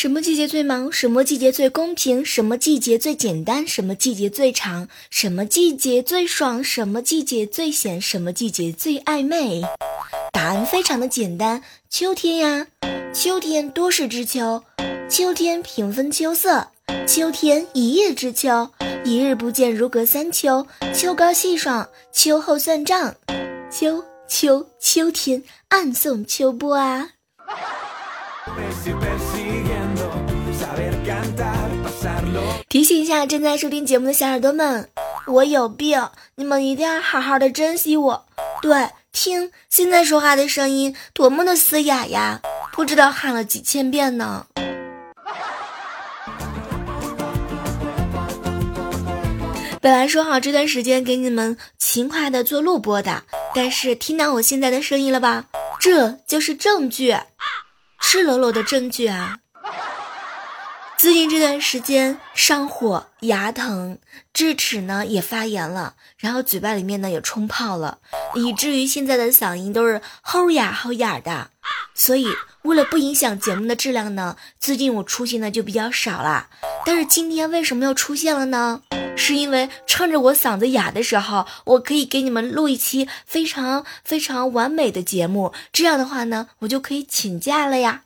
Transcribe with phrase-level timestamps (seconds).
[0.00, 0.90] 什么季节最忙？
[0.90, 2.24] 什么季节最公平？
[2.24, 3.68] 什么季节最简单？
[3.68, 4.88] 什么季节最长？
[5.10, 6.64] 什么季节最爽？
[6.64, 8.00] 什么季节最闲？
[8.00, 9.60] 什么季节最暧昧？
[10.32, 12.66] 答案非常的简单，秋天呀！
[13.12, 14.64] 秋天多事之秋，
[15.10, 16.68] 秋天平分秋色，
[17.06, 18.70] 秋天一叶知秋，
[19.04, 23.16] 一日不见如隔三秋，秋高气爽，秋后算账，
[23.70, 27.10] 秋秋秋天暗送秋波啊！
[32.70, 34.88] 提醒一下正在收听节目的小耳朵们，
[35.26, 38.26] 我有病，你们一定要好好的珍惜我。
[38.62, 42.40] 对，听现在说话的声音多么的嘶哑呀，
[42.72, 44.46] 不知道喊了几千遍呢。
[49.80, 55.46] 本来说好这段时间给你们勤快的做录播的，但是听到我现在的声音了吧？
[55.80, 57.16] 这就是证据，
[58.00, 59.38] 赤裸裸的证据啊！
[61.00, 63.96] 最近这段时间上火、牙疼、
[64.34, 68.00] 智齿呢也发炎了，然后嘴巴里面呢也冲泡了，
[68.34, 71.48] 以至于现在的嗓音都是齁哑齁哑的。
[71.94, 72.28] 所以
[72.64, 76.48] 为了不影响节目的质量呢，最近我出现的就比较少了。
[76.84, 78.82] 但是今天为什么又出现了呢？
[79.16, 88.02] 是因为趁着我嗓子哑的时候，我可以给你们录一期非常非常完美的节目，这样的话呢，我就可以请假了呀。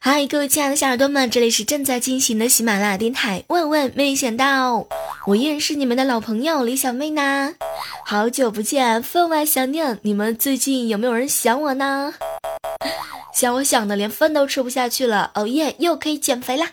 [0.00, 3.42] 嗨，各位亲爱的小耳朵们，这里是正在进行的喜马拉雅电台。
[3.48, 4.86] 万万没想到，
[5.26, 7.54] 我依然是你们的老朋友李小妹呢。
[8.04, 9.98] 好久不见，分外想念。
[10.02, 12.12] 你们最近有没有人想我呢？
[13.32, 15.30] 想我想的连饭都吃不下去了。
[15.34, 16.72] 哦耶，又可以减肥啦！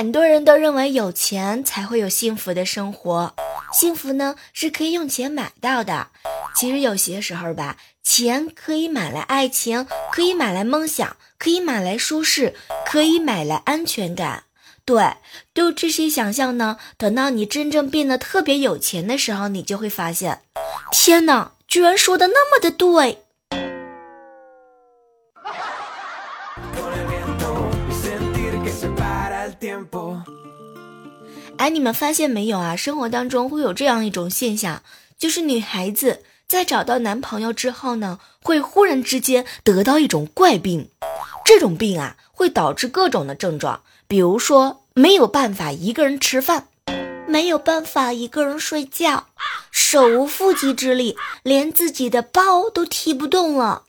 [0.00, 3.34] 很多人都认为有钱才会有幸福的生活，
[3.70, 6.08] 幸福呢是可以用钱买到的。
[6.56, 12.54] 其实有些时候吧，钱可以买来爱情，可以买来梦想，可以买来舒适，
[12.86, 14.44] 可以买来安全感。
[14.86, 15.16] 对，
[15.52, 20.40] 就这些想象呢，等到你真正变得特别有钱的时候，你就会发现，
[20.90, 23.24] 天哪，居然说的那么的对。
[29.60, 30.16] 颠簸
[31.58, 32.74] 哎，你们发现没有啊？
[32.74, 34.82] 生活当中会有这样一种现象，
[35.18, 40.88] 就是女孩子在找到男朋友之后呢，会忽然之间得到一种怪病。
[41.44, 46.68] 这种病啊，会导致各种的症状，比如说没有办法一个人吃饭，
[47.28, 49.26] 没有办法一个人睡觉，
[49.70, 53.82] 手无缚鸡之力，连自己的包都提不动了，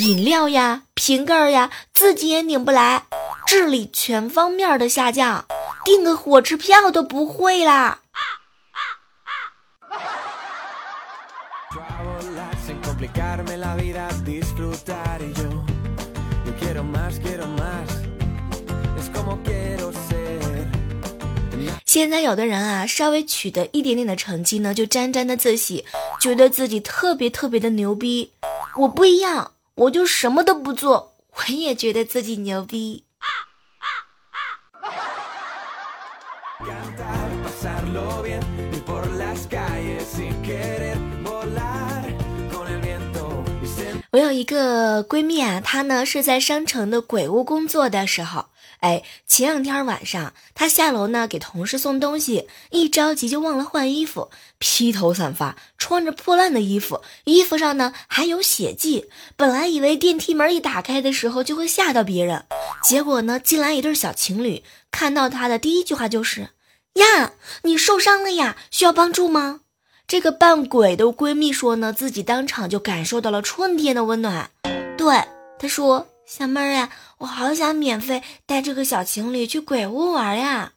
[0.00, 3.04] 饮料呀、瓶盖呀，自己也拧不来，
[3.46, 5.44] 智力全方面的下降。
[5.84, 7.98] 订个火车票都不会啦！
[21.84, 25.84] 现在有的人啊，稍微取得一点点的成绩呢，就沾沾的自喜，
[26.18, 28.32] 觉得自己特别特别的牛逼。
[28.76, 33.06] 我不一样，我就什么都不做，我也觉得自己牛逼。
[44.12, 48.44] 我有一个闺蜜啊，她呢是在商城的鬼屋工作的时候，
[48.80, 59.06] 哎，前两天晚上她下楼呢给同事送东西，一着急就忘了换衣服，披头散发，穿着破烂的衣服，衣服上呢还有血迹。
[59.34, 62.44] 本来以为电梯门一打开的时候就会吓到别人，
[62.82, 66.50] 结果呢进来一对小情侣，看到她的第一句话就是
[67.00, 67.32] ：“呀，
[67.62, 69.60] 你受伤了呀，需要帮助吗？”
[70.12, 74.50] 这个扮鬼的闺蜜说呢，自己当场就感受到了春天的温暖。
[74.98, 75.24] 对，
[75.58, 80.72] 她说：“小妹儿呀，我好想免费带这个小情侣去鬼屋玩呀。”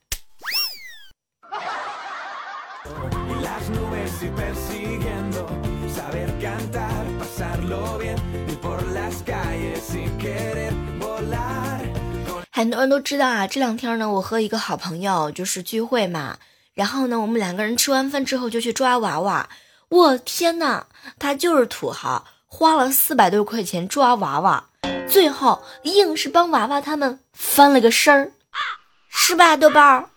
[12.49, 16.37] 很多人都知道啊，这两天呢，我和一个好朋友就是聚会嘛。
[16.75, 19.49] 然后呢，我们两个人吃完饭之后就去抓娃娃。
[19.87, 20.85] 我天哪，
[21.17, 24.65] 他就是土豪，花了四百多块钱抓娃娃，
[25.09, 28.31] 最后硬是帮娃娃他们翻了个身儿，
[29.09, 30.09] 是吧，豆包？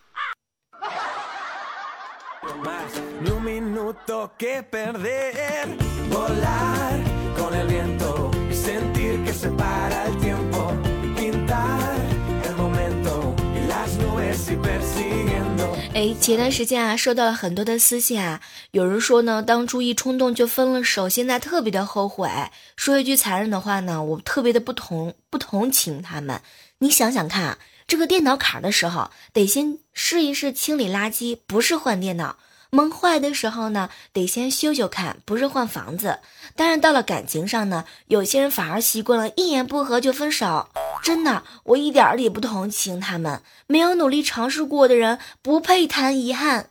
[15.91, 18.39] 哎，前段时间啊，收到了很多的私信啊，
[18.71, 22.29] 有人说呢，当初一冲动就分了手，现在特别的后悔。
[22.75, 26.41] 说一句残忍的话呢，我特别的不同不同情他们。
[26.77, 27.57] 你想想看，
[27.87, 32.37] 这个电脑卡的时候，得先试一试清理垃圾，不是换电脑。
[32.71, 36.19] 门坏的时候呢，得先修修看，不是换房子。
[36.55, 40.69] 当然，到了感情上呢，有些人反而习惯了一言不合就分手。
[41.01, 43.41] 真的，我一点儿也不同情他们。
[43.67, 46.69] 没有努力尝试过的人，不配谈遗憾。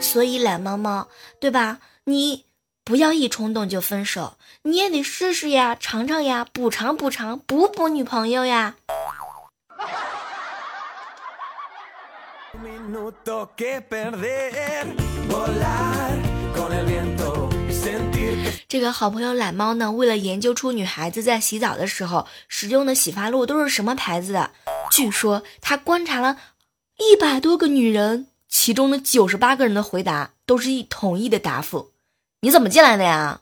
[0.00, 1.08] 所以，懒猫猫，
[1.40, 1.78] 对吧？
[2.04, 2.44] 你
[2.84, 8.76] 不要一冲动就分手，你也得试试呀，尝尝呀，补偿补偿，补补女朋友呀。
[18.68, 24.50] 这个好朋友懒猫呢，为了研究出女孩子在洗澡的时候使用的洗发露都是什么牌子的，
[24.90, 26.38] 据说他观察了
[26.98, 31.92] 一百多个女人，其中的九十八个人的回答都是一统一的答复。
[32.40, 33.40] 你怎么进来的呀？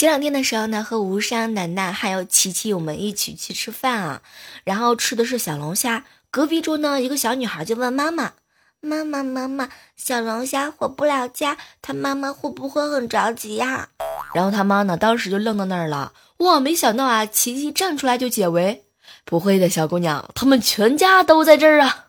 [0.00, 4.22] 前两天的时候呢，和吴山、楠楠还有琪琪我们一起去吃饭啊，
[4.64, 6.06] 然后吃的是小龙虾。
[6.30, 8.32] 隔壁桌呢，一个小女孩就问妈妈
[8.80, 9.68] ：“妈妈，妈妈，
[9.98, 13.90] 小龙虾回不了家，他妈妈会不会很着急呀？”
[14.32, 16.14] 然后他妈呢，当时就愣到那儿了。
[16.38, 18.84] 哇，没想到啊，琪琪站出来就解围
[19.26, 22.06] ：“不会的，小姑娘，他们全家都在这儿啊。”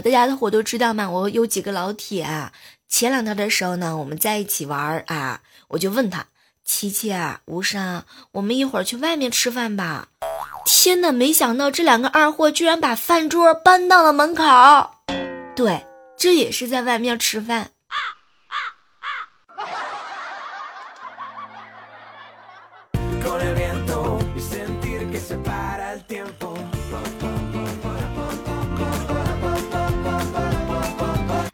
[0.00, 2.26] 大家的伙都知道嘛，我有几个老铁，
[2.88, 6.26] 前两天的时候呢，我们在一起玩啊，我就问他，
[6.64, 10.08] 琪琪啊，吴山，我们一会儿去外面吃饭吧。
[10.64, 14.44] 天哪，没想到这两个二货居然把饭桌搬到了门口。
[15.54, 15.84] 对，
[16.16, 17.70] 这也是在外面吃饭。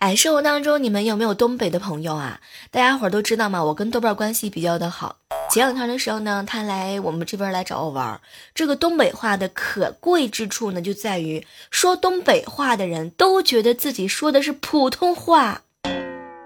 [0.08, 2.40] 哎，生活当中你们有没有东北的朋友啊？
[2.70, 5.16] 大家伙儿都知道嘛，我跟豆瓣关系比较的好。
[5.50, 8.18] 前两天的时候呢，他来我们这边来找我玩。
[8.54, 15.60] 这个东北话的可贵之处呢，就在于说东北话的人都觉得自己说的是普通话，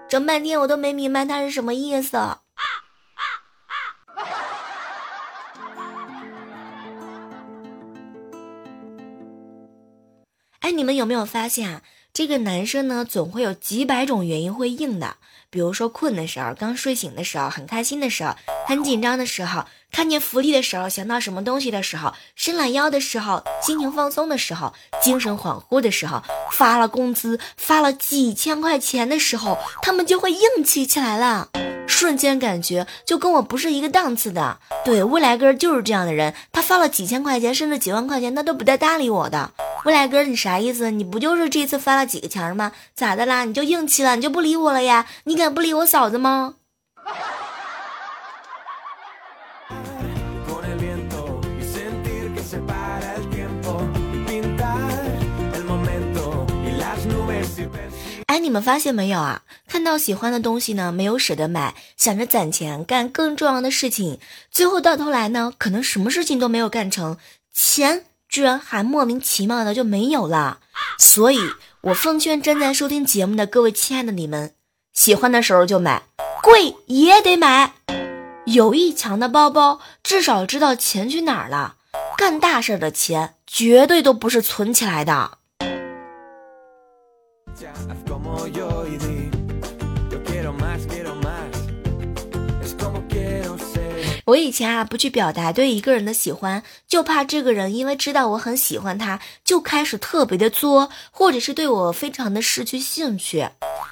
[0.09, 2.17] 整半天我都没明白他是什么意思。
[10.59, 11.81] 哎，你们有没有发现啊？
[12.13, 15.15] 这个男生呢，总会有几百种原因会硬的，
[15.49, 18.35] 比如说困的时候，刚睡醒的时候，很开心的时候，
[18.67, 24.71] 很紧张的时候，看见福利的时候，想到什么东西的时候，伸懒腰的时候，心情放松的时候，
[25.01, 26.21] 精神恍惚的时候，
[26.51, 31.49] 发了工资发了几千块钱的时候，他们就会硬气起来了。
[31.93, 39.51] 瞬间感觉就跟我不是一个档次的，对，未来哥就是这样的人，他发了几千块钱甚至几万块钱，他都不带搭理我的。
[39.85, 40.89] 未来哥，你啥意思？
[40.89, 42.71] 你不就是这次发了几个钱吗？
[42.95, 43.45] 咋的啦？
[43.45, 44.15] 你就硬气了？
[44.15, 45.05] 你就不理我了呀？
[45.25, 46.55] 你敢不理我嫂子吗？
[58.33, 59.43] 哎，你们发现没有啊？
[59.67, 67.17] 看到喜欢的东西呢，没有舍得买，想着攒钱干更重要的事情，最后到头来呢，可能什么事情都没有干成，
[67.53, 70.61] 钱居然还莫名其妙的就没有了。
[70.97, 71.37] 所以
[71.81, 74.55] 我奉劝正在收听节目的各位亲爱的你们，
[74.93, 76.01] 喜欢的时候就买，
[76.41, 77.73] 贵也得买。
[78.47, 81.75] 有一强的包包，至少知道钱去哪儿了。
[82.17, 85.37] 干大事的钱，绝对都不是存起来的。
[94.25, 103.49] 我以前啊不去表达对一个人的喜欢，就怕这个人因为知道我很喜欢他，就开始特别的作，或者是对我非常的失去兴趣。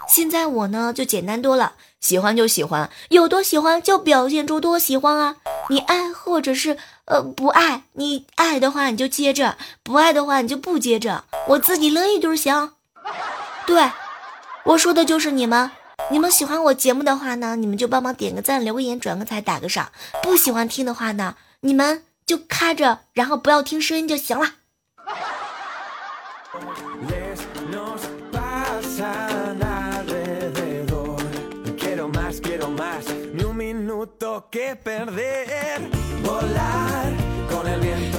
[0.08, 5.36] 现在我呢就简单多了，喜欢就喜欢，有多喜欢就表现出多喜欢啊！
[5.70, 12.72] 你爱或者是呃不爱，你爱的话你就接着，不爱的话你就不接着，我自己乐意就行。
[13.68, 13.92] 对，
[14.64, 15.72] 我说的就是你们。
[16.10, 19.86] 你们喜欢我节目的话呢，你们就帮忙点个赞、留个言、转个彩、打个赏；
[20.24, 24.56] 不喜欢听的话呢，你们就开着，然后不要听声音就行了。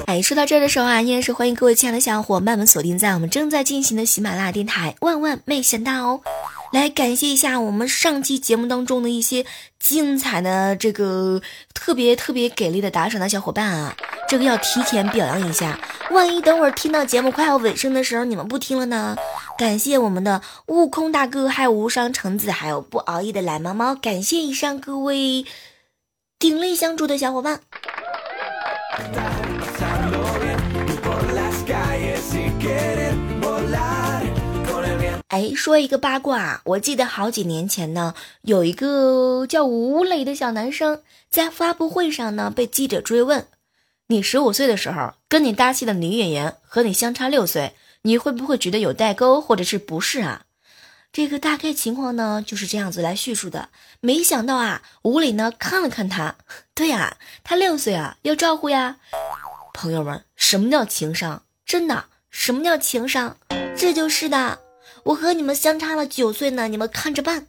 [0.07, 4.95] 哎，说到这儿的时候啊，依然是欢迎各位亲爱的小伙伴们锁定在我们正在进行的喜马拉雅电台。
[5.01, 6.21] 万万没想到哦，
[6.73, 9.47] 来感谢一下我们上期节目当中的一些
[9.79, 11.41] 精彩的这个
[11.73, 13.97] 特别特别给力的打赏的小伙伴啊，
[14.29, 15.81] 这个要提前表扬一下。
[16.11, 19.17] 万一等会儿听到节目快要尾声的时候，你们不听了呢？
[19.57, 25.47] 感谢我们的悟空大哥，还有无伤橙子，还有不熬夜的懒猫猫，感谢以上各位
[26.39, 27.61] 鼎力相助的小伙伴。
[35.29, 43.47] 哎，说一个八卦，我记得好几年前呢，有一个叫吴磊的小男生，在发布会上呢被记者追问
[44.09, 47.73] ：“你十五岁的时候跟你搭戏的女演员和你相差六岁，
[48.03, 50.43] 你会不会觉得有代沟或者是不适啊？”
[51.13, 53.69] 这个大概情况呢就是这样子来叙述的。
[54.01, 56.37] 没想到啊，吴磊呢看了看他，
[56.75, 58.97] 对呀，他六岁啊，要照顾呀。
[59.75, 61.43] 朋友们，什么叫情商？
[61.67, 63.37] 真的，什么叫情商？
[63.77, 64.59] 这就是的。
[65.05, 67.47] 我和你们相差了九岁呢，你们看着办。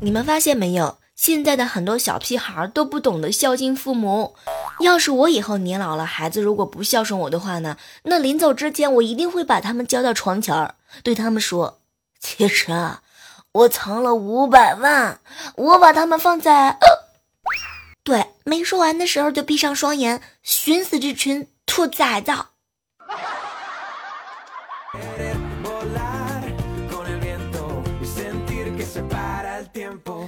[0.00, 0.98] 你们发现没有？
[1.22, 4.34] 现在的很多小屁孩都不懂得孝敬父母。
[4.80, 7.76] 要是我以后年老了，孩子如果不孝顺我的话呢？
[8.02, 10.74] 那临走之前，我一定会把他们叫到床前儿，
[11.04, 11.78] 对他们说
[12.18, 13.02] ：“其实啊，
[13.52, 15.20] 我藏了五百万，
[15.54, 16.76] 我把他们放在……”
[18.02, 22.32] 对，没说完的时候就闭上双眼，寻死这群兔崽子！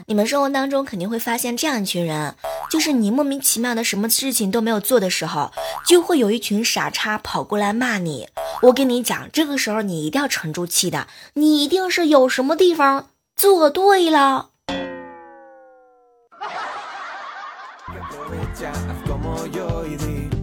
[0.06, 2.34] 你们生活当中肯定会发现这样一群人，
[2.70, 5.50] 就是你莫名其妙的什么事情都没有做的时候，
[5.87, 8.28] 就会有一群傻叉跑过来骂你。
[8.62, 14.50] 我跟你讲，这个时候你一定要沉住气的，你一定是有什么地方做对了。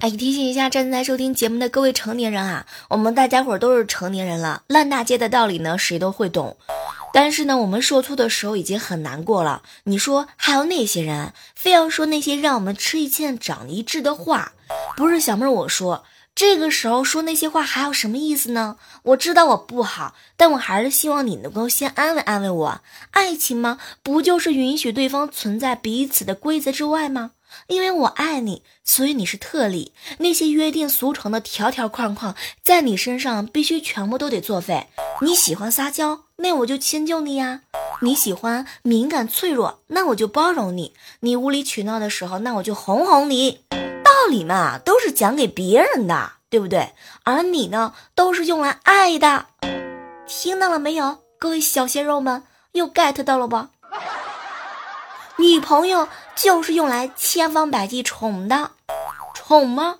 [0.00, 6.56] 哎，提醒一下正在收听节目的各位成年人啊，我们大家伙都是成年人了，烂大街的道理呢，谁都会懂。
[7.12, 9.62] 但是呢，我们说错的时候已经很难过了。
[9.84, 14.52] 你说还有那些人，非要说那些让我们吃一堑长一智的话，
[14.96, 16.04] 不是小妹儿我说。
[16.34, 18.76] 这个时候说那些话还有什么意思呢？
[19.02, 22.80] 我知道我不好，但我还是希望你能够先安慰安慰我。
[23.10, 23.78] 爱情吗？
[24.02, 27.32] 不就是允许对方存在彼此的规则之外吗？
[27.66, 29.92] 因为我爱你，所以你是特例。
[30.18, 34.88] 那些约定俗成的条条框框，在你身上必须全部都得作废。
[35.20, 37.60] 你喜欢撒娇，那我就迁就你呀；
[38.00, 43.60] 你喜欢敏感脆弱，那我就包容你；你无理取闹的时候，那我就哄哄你。
[43.70, 46.92] 道理嘛，都是讲给别人的，对不对？
[47.24, 49.46] 而你呢，都是用来爱的。
[50.26, 53.70] 听到了没有，各位小鲜肉们，又 get 到了吧？
[55.38, 58.70] 女朋友就是用来千方百计宠的，
[59.34, 59.96] 宠吗？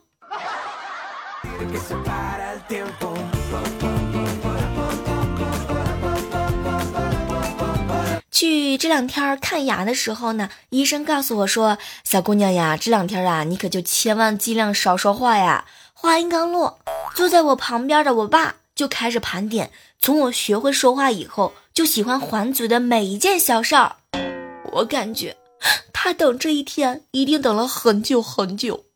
[8.30, 16.80] 去这两天看牙的时候呢，医生告诉我说：“小姑娘呀，这两天啊，你可就千万尽量少说话呀。”话音刚落，
[17.14, 19.70] 坐在我旁边的我爸就开始盘点，
[20.00, 23.96] 从我学会说话以后就喜欢还嘴的每一件小事儿。
[24.72, 25.36] 我感觉
[25.92, 28.86] 他等这一天一定等了很久很久。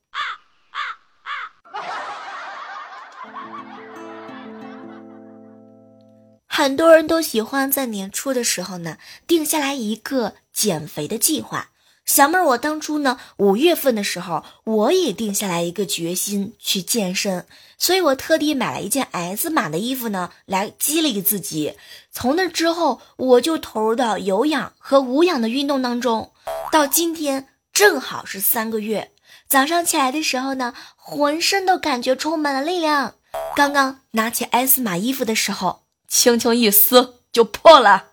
[6.46, 11.70] 很多人都喜欢在年初的时候呢，定下来一个减肥的计划。
[12.06, 17.44] 小妹儿，我当初呢，五月份的时候，我也定下来一个决心去健身，
[17.76, 21.74] 所以我特地买了一件 S 码的衣服呢，来激励自己。
[22.12, 26.30] 从那之后，我就投入到有氧和无氧的运动当中。
[26.70, 29.10] 到今天正好是三个月，
[29.48, 33.14] 早上起来的时候呢，浑身都感觉充满了力量。
[33.56, 35.82] 刚刚拿起 S 码衣服的时候。
[36.08, 38.04] 轻轻一撕就破了。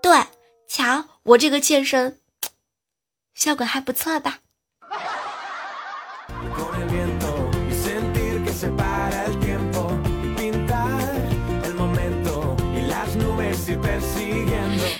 [0.00, 0.24] 对，
[0.66, 2.18] 瞧我这个健身，
[3.36, 4.38] 效果还不错吧？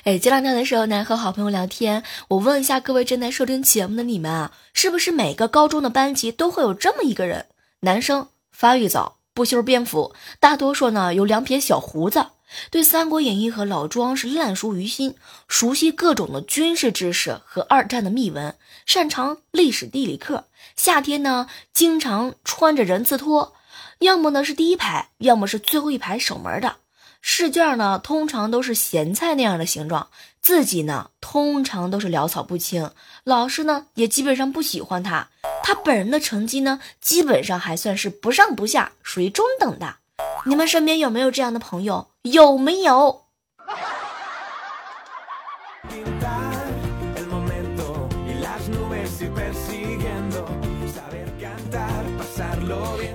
[0.05, 7.47] 哎，前两天的时候呢，和好朋友聊天，我问一下各位正在收听节目的你们啊，是不是每个高中的班级都会有这么一个人？
[7.81, 9.17] 男生发育早。
[9.35, 12.25] 不修边幅，大多数呢有两撇小胡子，
[12.71, 15.15] 对《三国演义》和老庄是烂熟于心，
[15.49, 20.45] 熟悉各种的军事知识和二战的秘闻，擅长历史地理课。
[20.77, 23.55] 夏天呢，经常穿着人字拖，
[23.99, 26.77] 要么呢是第一排，要么是最后一排守门的。
[27.23, 30.09] 试卷呢，通常都是咸菜那样的形状。
[30.41, 32.93] 自己呢，通常都是潦草不清，
[33.25, 35.29] 老师呢也基本上不喜欢他。
[35.65, 39.97] 他本人的成绩呢，基本上还算是不上不下，属于中等的。
[40.45, 42.07] 你们身边有没有这样的朋友？
[42.27, 43.23] 有没有？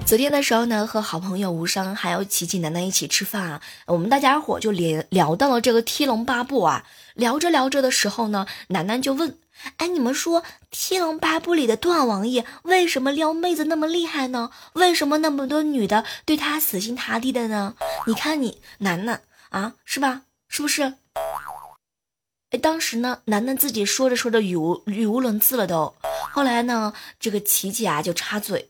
[0.06, 6.84] 昨天的时候呢，和好朋友无伤还有琪琪楠楠一起吃饭啊，我们大家伙就连聊到了这个《天龙八部》啊。
[7.16, 9.38] 聊着聊着的时候呢，楠楠就问
[9.78, 14.52] ：“哎，你们说《天龙八部》里的段王爷为什么撩妹子那么厉害呢？
[14.74, 17.76] 为什么那么多女的对他死心塌地的呢？
[18.08, 20.24] 你看你楠楠啊，是吧？
[20.48, 20.94] 是不是？
[22.52, 25.96] 哎，当时呢，楠楠自己说着说着语无语无伦次了都。
[26.32, 28.70] 后来呢，这个琪琪啊就插嘴：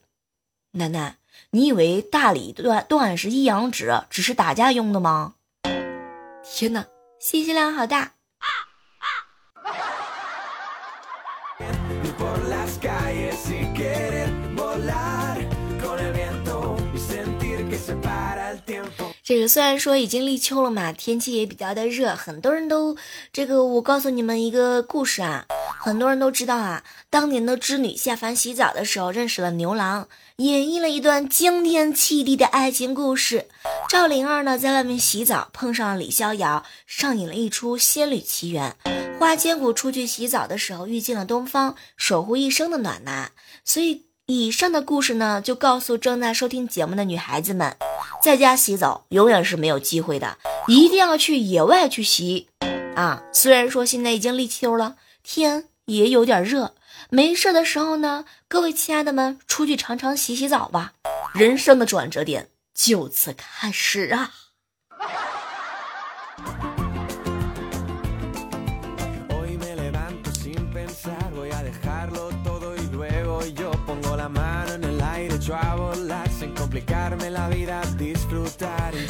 [0.72, 1.18] 楠楠。”
[1.54, 5.34] 你以为大理段段是一阳指，只是打架用的吗？
[6.46, 6.86] 天哪，
[7.20, 8.14] 信息量好大！
[19.32, 22.98] 这个虽然说已经立秋了嘛，天气也比较的热，很多人都
[23.32, 25.46] 这个，我告诉你们一个故事啊，
[25.80, 33.48] 很多人都知道啊，当年的织女下凡洗澡的时候认识了牛郎，演绎了一段惊天泣地的爱情故事。
[33.88, 38.76] 赵灵儿呢在外面洗澡，碰上了李逍遥，上演了一出仙侣奇缘。
[39.18, 43.32] 花千骨出去洗澡的时候遇见了东方，守护一生的暖男。
[43.64, 47.76] 所以以上的故事呢，就告诉正在收听节目的女孩子们。
[48.24, 52.48] 在家洗澡永远是没有机会的，一定要去野外去洗
[52.96, 53.24] 啊！
[53.34, 56.76] 虽然说现在已经立秋了，天也有点热，
[57.10, 60.94] 没事的时候呢，各位亲爱的们，出去常常洗洗澡吧，
[61.34, 64.32] 人生的转折点就此开始啊！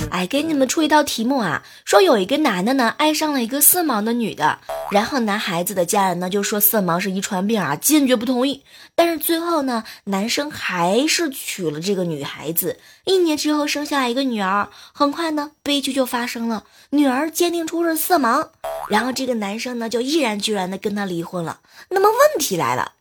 [0.09, 1.63] 哎，给你们出一道题目啊！
[1.85, 4.59] 说有一个男的呢，爱上了一个色盲的女的，
[4.91, 8.63] 然后男孩子的家人呢就说色盲是遗传病啊，坚决不同意。
[8.93, 14.69] 但是最后呢，男生还是娶了这个女孩子，一年之后生下一个女儿。
[14.93, 18.49] 很快呢，悲剧就发生了，女儿鉴定出是色盲，
[18.89, 21.61] 然后这个男生呢就毅然决然的跟她离婚了。
[21.89, 22.93] 那么问题来了，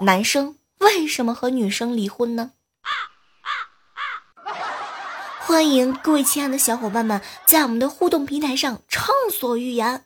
[0.00, 2.52] 男生为什么和女生离婚呢？
[5.46, 10.02] 欢迎各位亲爱的小伙伴们在我们的互动平台上畅所欲言。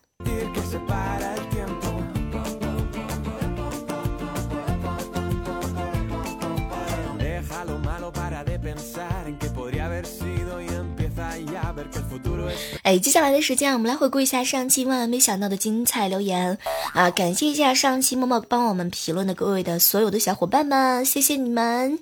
[12.83, 16.59] 哎，接下来的时间，我们来回顾一下上期万万没想到的精彩留言
[16.95, 17.11] 啊！
[17.11, 21.99] 感谢一下上期默默帮我们评论的各位的所有的小伙伴们，谢谢你们。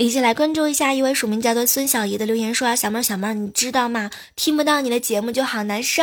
[0.00, 4.10] 一起来关注一下一位署名叫做孙小姨的留言说啊，小妹儿小妹儿，你知道吗？
[4.36, 6.02] 听不到你的节目就好难受。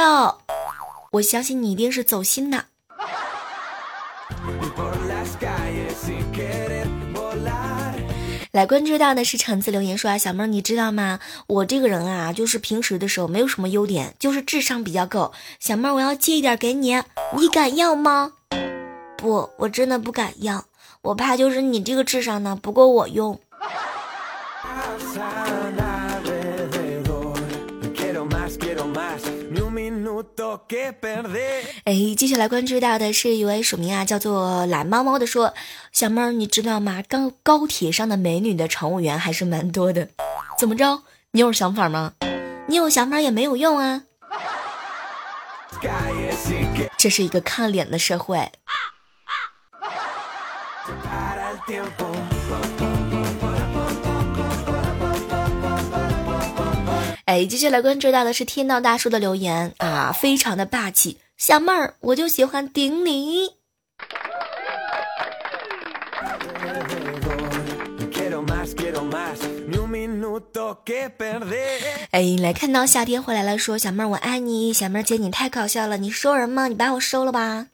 [1.12, 2.65] 我相信你一定是走心的。
[8.51, 11.19] 来关注到的是橙子留言说啊，小妹儿你知道吗？
[11.47, 15.34] 我这个人啊，就是平时的时候没有什么优点，就是智商比较够。
[15.60, 17.01] 小妹儿，我要借一点给你，
[17.38, 18.34] 你敢要吗？
[19.17, 20.65] 不，我真的不敢要，
[21.01, 23.39] 我怕就是你这个智商呢不够我用。
[31.86, 35.54] 哎，接下来关注到的是一位署名啊，叫做懒猫猫的说，
[35.91, 37.04] 小妹儿你知道吗？
[37.08, 40.10] 高高铁上的美女的乘务员还是蛮多的，
[40.58, 41.04] 怎么着？
[41.32, 42.13] 你有想法吗？
[42.67, 44.04] 你有想法也没有用啊，
[46.97, 48.51] 这是一个看脸的社会。
[57.25, 63.49] 哎，接下来关注到的是天道大叔的留言啊，非常的霸气，小妹儿，我就喜欢顶你。
[72.12, 76.67] 哎，来看到夏天回来了，说小妹儿我爱你，小妹儿姐你太搞笑了，你收人吗？
[76.67, 77.65] 你把我收了吧。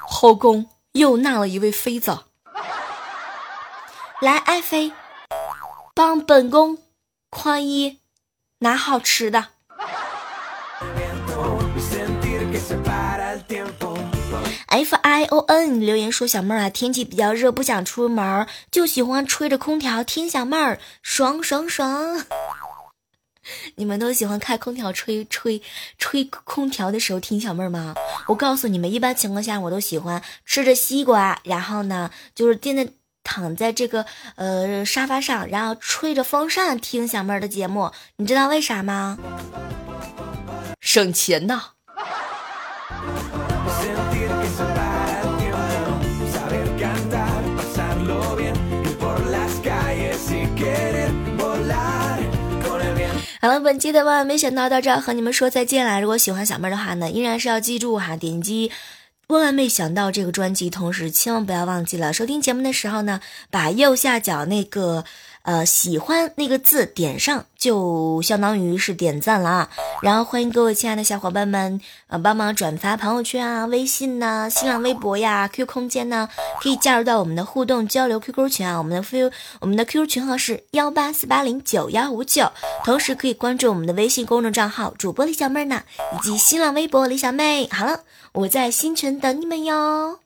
[0.00, 2.18] 后宫又纳了一位妃子。
[4.20, 4.92] 来，爱妃，
[5.94, 6.76] 帮本宫
[7.30, 8.00] 宽衣
[8.58, 9.46] 拿好吃的。
[14.66, 22.26] F I O N 留言说：“小妹儿啊，天气比较热，不想出门，就喜欢吹着空调听小妹儿，爽爽爽。
[23.76, 25.62] 你们都喜欢开空调吹吹
[25.96, 27.94] 吹空调的时候听小妹儿吗？
[28.26, 32.86] 我告诉你们，一般情况下我都喜欢吃着西瓜，然后呢，就是垫在
[33.22, 34.04] 躺在这个
[34.36, 37.90] 呃沙发上，然后吹着风扇听小妹儿的节目。
[38.16, 39.18] 你知道为啥吗？
[40.80, 41.62] 省钱呐。”
[53.42, 55.98] 好了，本期的万万没想到到这儿和你们说再见啦！
[55.98, 58.70] 如果喜欢小妹儿的话呢，依然是要记住哈，点击
[59.30, 65.04] 万万没想到这个专辑，同时千万不要忘记了收听节目的时候呢，把右下角那个。
[65.42, 69.70] 呃，喜欢那个字点上，就相当于是点赞了啊。
[70.02, 76.28] 然后欢迎各位亲爱的小伙伴们，呃，帮忙转发朋友圈啊、微信呐、新浪微博呀、QQ 空间呢，
[76.60, 78.76] 可以加入到我们的互动交流 QQ 群啊。
[78.76, 82.52] 我们的 Q 我们的 QQ 群号是幺八四八零九幺五九，
[82.84, 85.82] 同时可以关注我们的微信公众账号主播李小妹呢，
[86.14, 87.66] 以及新浪微博李小妹。
[87.72, 88.00] 好了，
[88.32, 90.20] 我在新城等你们哟。